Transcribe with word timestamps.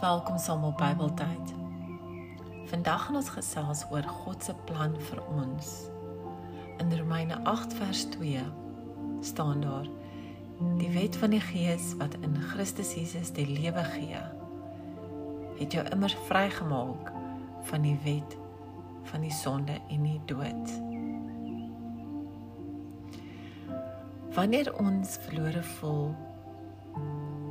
Welkom 0.00 0.38
saam 0.38 0.64
op 0.64 0.76
Bybeltyd. 0.76 1.54
Vandag 2.68 3.04
gaan 3.04 3.16
ons 3.16 3.28
gesels 3.32 3.84
oor 3.90 4.04
God 4.04 4.44
se 4.44 4.52
plan 4.68 4.92
vir 5.08 5.22
ons. 5.32 5.70
In 6.76 6.92
Romeine 6.98 7.38
8 7.48 7.72
vers 7.78 8.02
2 8.12 8.42
staan 9.24 9.60
daar: 9.64 9.88
Die 10.76 10.90
wet 10.92 11.16
van 11.16 11.32
die 11.32 11.40
Gees 11.40 11.94
wat 11.96 12.18
in 12.20 12.36
Christus 12.50 12.92
Jesus 12.92 13.32
die 13.32 13.46
lewe 13.48 13.86
gee, 13.94 14.20
het 15.62 15.72
jou 15.72 15.86
immer 15.88 16.12
vrygemaak 16.28 17.08
van 17.72 17.88
die 17.88 17.96
wet 18.04 18.36
van 19.08 19.24
die 19.24 19.32
sonde 19.32 19.80
en 19.88 20.02
die 20.02 20.20
dood. 20.28 20.76
Wanneer 24.36 24.74
ons 24.76 25.16
verlore 25.24 25.64
voel 25.80 26.14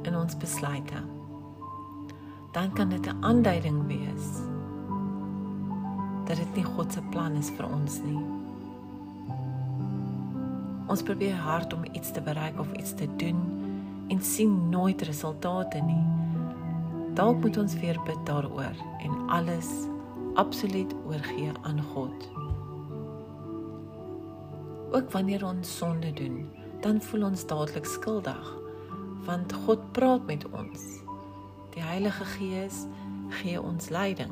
in 0.05 0.15
ons 0.15 0.37
besluite, 0.37 1.14
dan 2.55 2.71
kan 2.71 2.89
dit 2.89 3.07
'n 3.07 3.17
aanduiding 3.19 3.87
wees 3.87 4.27
dat 6.25 6.37
dit 6.37 6.55
nie 6.55 6.63
God 6.63 6.93
se 6.93 7.01
plan 7.11 7.35
is 7.35 7.49
vir 7.49 7.65
ons 7.65 8.01
nie. 8.01 8.25
Ons 10.87 11.03
probeer 11.03 11.35
hard 11.35 11.73
om 11.73 11.83
iets 11.91 12.11
te 12.11 12.21
bereik 12.21 12.59
of 12.59 12.71
iets 12.71 12.93
te 12.93 13.15
doen 13.15 13.39
en 14.07 14.21
sien 14.21 14.69
nooit 14.69 15.01
resultate 15.01 15.81
nie. 15.81 16.05
Dalk 17.13 17.41
moet 17.41 17.57
ons 17.57 17.79
weer 17.79 17.99
bid 18.05 18.25
daaroor 18.25 18.75
en 18.99 19.29
alles 19.29 19.69
absoluut 20.33 20.95
oorgee 21.05 21.51
aan 21.61 21.81
God. 21.81 22.29
Ook 24.91 25.11
wanneer 25.11 25.45
ons 25.45 25.77
sonde 25.77 26.13
doen, 26.13 26.49
dan 26.81 27.01
voel 27.01 27.23
ons 27.23 27.47
dadelik 27.47 27.85
skuldig 27.85 28.55
want 29.25 29.53
God 29.53 29.91
praat 29.91 30.25
met 30.25 30.45
ons 30.51 31.04
Die 31.75 31.83
Heilige 31.83 32.23
Gees 32.25 32.85
gee 33.29 33.61
ons 33.61 33.89
leiding. 33.89 34.31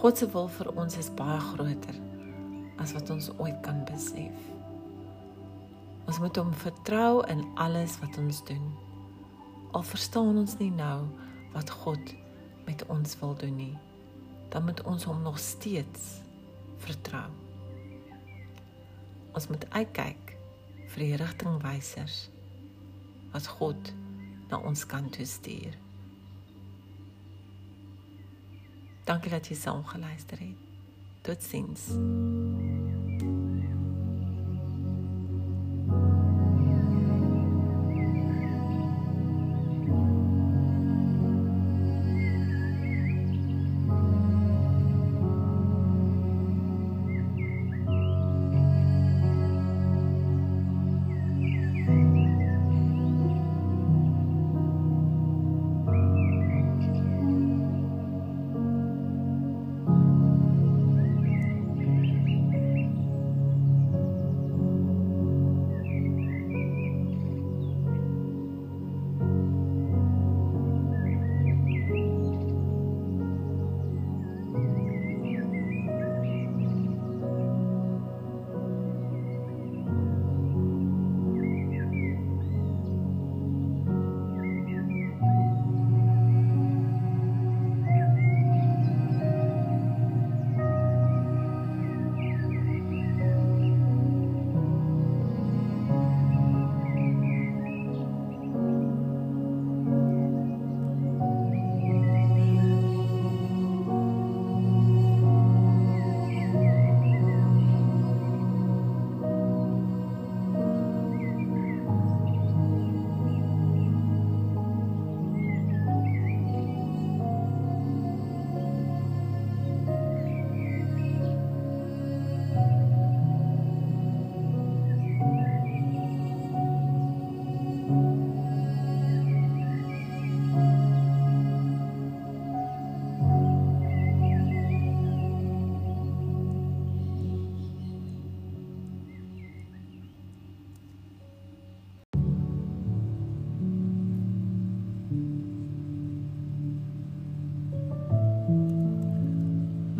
God 0.00 0.18
se 0.18 0.26
wil 0.32 0.48
vir 0.50 0.70
ons 0.74 0.96
is 0.98 1.10
baie 1.14 1.38
groter 1.52 1.98
as 2.82 2.94
wat 2.96 3.12
ons 3.14 3.28
ooit 3.38 3.60
kan 3.62 3.84
besef. 3.86 4.48
Ons 6.10 6.18
moet 6.18 6.40
hom 6.40 6.50
vertrou 6.64 7.20
in 7.30 7.44
alles 7.62 7.94
wat 8.02 8.18
ons 8.18 8.40
doen. 8.48 8.64
Al 9.70 9.86
verstaan 9.86 10.40
ons 10.40 10.56
nie 10.58 10.72
nou 10.74 11.04
wat 11.54 11.70
God 11.84 12.14
met 12.66 12.82
ons 12.90 13.14
wil 13.22 13.36
doen 13.38 13.54
nie, 13.54 13.76
dan 14.50 14.66
moet 14.66 14.82
ons 14.82 15.06
hom 15.06 15.22
nog 15.22 15.38
steeds 15.38 16.16
vertrou. 16.82 17.28
Ons 19.38 19.46
moet 19.46 19.68
uitkyk 19.70 20.34
vir 20.90 21.04
die 21.04 21.14
rigtingwysers 21.22 22.24
wat 23.32 23.46
God 23.46 23.92
na 24.50 24.58
ons 24.58 24.86
kant 24.86 25.12
toe 25.12 25.26
stuur. 25.26 25.76
Dankie 29.04 29.30
dat 29.30 29.48
jy 29.50 29.56
saam 29.58 29.84
geluister 29.84 30.38
het. 30.38 30.68
Totsiens. 31.26 31.90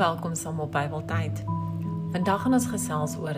Welkom 0.01 0.35
saam 0.35 0.61
op 0.61 0.73
Bybeltyd. 0.73 1.43
Vandag 2.13 2.41
gaan 2.43 2.55
ons 2.57 2.67
gesels 2.73 3.19
oor 3.21 3.37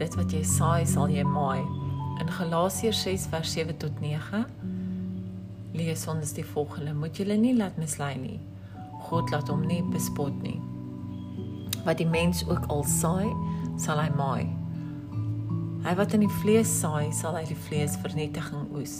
dit 0.00 0.14
wat 0.18 0.32
jy 0.34 0.40
saai, 0.42 0.82
sal 0.90 1.12
jy 1.14 1.22
maai. 1.22 1.60
In 2.18 2.32
Galasiërs 2.38 3.04
6 3.06 3.26
vers 3.30 3.52
7 3.54 3.76
tot 3.78 4.00
9 4.02 4.40
lees 5.78 6.02
ons 6.10 6.32
die 6.34 6.42
volgende: 6.42 6.96
Moet 6.98 7.20
julle 7.22 7.36
nie 7.38 7.52
laat 7.54 7.78
mislei 7.78 8.16
nie. 8.18 8.40
God 9.06 9.30
laat 9.30 9.52
hom 9.52 9.62
nie 9.68 9.78
bespot 9.92 10.34
nie. 10.42 10.56
Wat 11.86 12.02
die 12.02 12.08
mens 12.10 12.42
ook 12.50 12.66
al 12.66 12.82
saai, 12.82 13.30
sal 13.78 14.02
hy 14.02 14.10
maai. 14.18 14.50
Hy 15.86 15.94
wat 16.02 16.18
in 16.18 16.26
die 16.26 16.34
vlees 16.42 16.74
saai, 16.80 17.12
sal 17.14 17.38
uit 17.38 17.54
die 17.54 17.60
vlees 17.68 17.94
vernietiging 18.02 18.74
oes. 18.74 18.98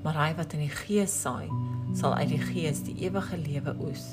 Maar 0.00 0.22
hy 0.24 0.32
wat 0.40 0.56
in 0.56 0.64
die 0.64 0.72
gees 0.86 1.20
saai, 1.20 1.52
sal 1.92 2.16
uit 2.16 2.32
die 2.32 2.42
gees 2.48 2.80
die 2.88 2.96
ewige 3.04 3.36
lewe 3.44 3.76
oes. 3.90 4.08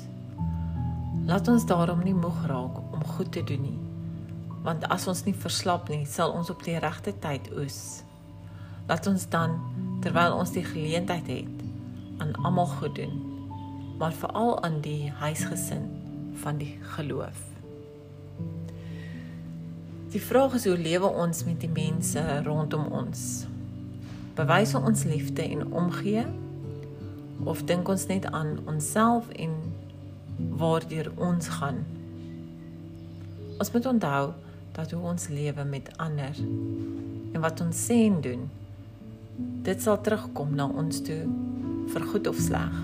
Laat 1.28 1.48
ons 1.52 1.66
daarom 1.68 2.00
nie 2.00 2.14
moeg 2.16 2.46
raak 2.48 2.78
om 2.80 3.02
goed 3.04 3.28
te 3.32 3.42
doen 3.44 3.60
nie. 3.60 3.78
Want 4.64 4.86
as 4.88 5.04
ons 5.12 5.26
nie 5.26 5.34
verslap 5.36 5.90
nie, 5.92 6.06
sal 6.08 6.32
ons 6.32 6.48
op 6.48 6.62
die 6.64 6.78
regte 6.80 7.12
tyd 7.20 7.50
oes. 7.52 8.00
Laat 8.88 9.04
ons 9.10 9.26
dan 9.28 9.58
terwyl 10.00 10.38
ons 10.38 10.54
die 10.54 10.64
geleentheid 10.64 11.26
het, 11.28 11.58
aan 12.24 12.32
almal 12.48 12.70
goed 12.78 12.94
doen, 12.96 13.12
maar 14.00 14.16
veral 14.16 14.54
aan 14.64 14.78
die 14.80 15.10
huisgesin 15.20 15.84
van 16.40 16.62
die 16.62 16.78
geloof. 16.96 17.42
Die 20.08 20.22
vraag 20.24 20.56
is 20.56 20.64
hoe 20.64 20.78
lewe 20.80 21.10
ons 21.12 21.44
met 21.44 21.60
die 21.60 21.68
mense 21.68 22.22
rondom 22.46 22.86
ons? 22.88 23.44
Bewys 24.38 24.72
ons 24.80 25.04
liefde 25.04 25.44
en 25.44 25.68
omgee 25.76 26.24
of 27.44 27.60
dink 27.68 27.92
ons 27.92 28.06
net 28.08 28.24
aan 28.32 28.56
onsself 28.64 29.28
en 29.36 29.52
waardeur 30.58 31.10
ons 31.16 31.48
gaan. 31.58 31.82
Ons 33.58 33.72
moet 33.74 33.86
onthou 33.86 34.32
dat 34.72 34.90
hoe 34.94 35.02
ons 35.02 35.28
lewe 35.28 35.64
met 35.64 35.90
ander 35.98 36.36
en 37.32 37.40
wat 37.42 37.60
ons 37.60 37.84
sê 37.88 38.04
en 38.06 38.20
doen, 38.22 38.44
dit 39.66 39.82
sal 39.82 40.00
terugkom 40.00 40.54
na 40.54 40.68
ons 40.68 41.02
toe 41.02 41.22
vir 41.92 42.06
goed 42.12 42.28
of 42.30 42.38
sleg. 42.42 42.76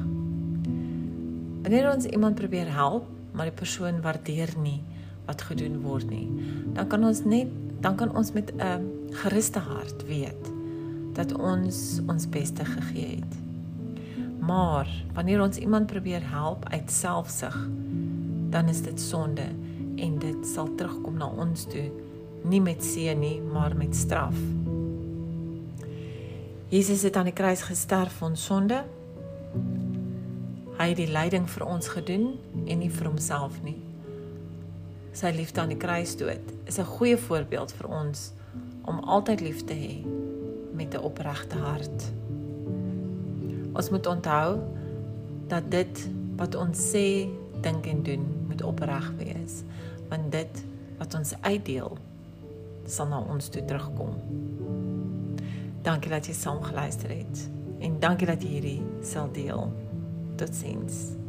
Wanneer 1.65 1.93
ons 1.95 2.09
iemand 2.11 2.37
probeer 2.39 2.69
help, 2.75 3.07
maar 3.33 3.49
die 3.49 3.57
persoon 3.57 4.03
waardeer 4.05 4.53
nie 4.61 4.81
wat 5.25 5.47
gedoen 5.49 5.81
word 5.83 6.11
nie, 6.11 6.27
dan 6.77 6.91
kan 6.91 7.07
ons 7.07 7.25
net 7.25 7.53
dan 7.85 7.97
kan 8.01 8.15
ons 8.17 8.33
met 8.33 8.53
'n 8.57 9.11
geruste 9.13 9.59
hart 9.59 10.07
weet 10.09 10.45
dat 11.13 11.33
ons 11.39 12.01
ons 12.09 12.29
beste 12.29 12.65
gegee 12.65 13.17
het. 13.21 13.44
Maar 14.47 14.89
wanneer 15.13 15.43
ons 15.43 15.57
iemand 15.57 15.87
probeer 15.87 16.31
help 16.31 16.69
uit 16.69 16.91
selfsug, 16.91 17.69
dan 18.51 18.69
is 18.69 18.83
dit 18.83 19.01
sonde 19.01 19.47
en 19.97 20.19
dit 20.19 20.47
sal 20.47 20.75
terugkom 20.75 21.17
na 21.17 21.27
ons 21.27 21.65
toe, 21.65 21.87
nie 22.43 22.61
met 22.61 22.85
seën 22.85 23.19
nie, 23.19 23.41
maar 23.41 23.77
met 23.77 23.97
straf. 23.97 24.37
Jesus 26.69 27.03
het 27.03 27.17
aan 27.17 27.31
die 27.31 27.37
kruis 27.37 27.63
gesterf 27.63 28.19
vir 28.19 28.29
ons 28.29 28.45
sonde. 28.45 28.83
Hy 30.75 30.89
het 30.91 30.99
die 30.99 31.13
lyding 31.13 31.47
vir 31.51 31.67
ons 31.67 31.89
gedoen 31.89 32.35
en 32.67 32.83
nie 32.83 32.91
vir 32.91 33.09
homself 33.09 33.61
nie. 33.63 33.77
Sy 35.15 35.31
liefde 35.37 35.63
aan 35.63 35.71
die 35.71 35.79
kruisdood 35.79 36.53
is 36.67 36.79
'n 36.79 36.91
goeie 36.99 37.17
voorbeeld 37.17 37.73
vir 37.73 37.89
ons 37.89 38.33
om 38.85 38.99
altyd 38.99 39.41
lief 39.41 39.65
te 39.65 39.75
hê 39.75 40.05
met 40.75 40.95
'n 40.95 41.05
opregte 41.07 41.57
hart. 41.57 42.13
Ons 43.75 43.91
moet 43.91 44.07
onthou 44.07 44.59
dat 45.51 45.67
dit 45.71 46.05
wat 46.39 46.55
ons 46.55 46.79
sê, 46.79 47.27
dink 47.65 47.87
en 47.91 48.03
doen 48.07 48.25
moet 48.49 48.63
opreg 48.63 49.11
wees, 49.19 49.63
want 50.11 50.31
dit 50.35 50.63
wat 50.99 51.15
ons 51.19 51.35
uitdeel 51.43 51.99
sal 52.87 53.11
na 53.11 53.21
ons 53.35 53.49
toe 53.51 53.65
terugkom. 53.67 54.15
Dankie 55.85 56.13
dat 56.13 56.29
jy 56.29 56.37
saam 56.37 56.63
geluister 56.65 57.13
het 57.13 57.45
en 57.85 57.99
dankie 58.01 58.29
dat 58.31 58.43
jy 58.45 58.55
hierdie 58.57 58.81
sal 59.05 59.29
deel. 59.35 59.69
Totsiens. 60.41 61.24